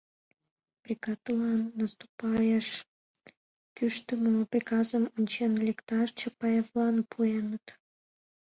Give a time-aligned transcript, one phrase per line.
[0.83, 2.67] Бригадылан наступаяш
[3.77, 7.65] кӱштымӧ приказым ончен лекташ Чапаевлан пуэныт.